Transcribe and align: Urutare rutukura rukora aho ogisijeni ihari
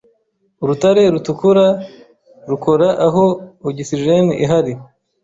Urutare 0.63 1.01
rutukura 1.13 1.65
rukora 2.49 2.87
aho 3.07 3.25
ogisijeni 3.67 4.33
ihari 4.43 4.73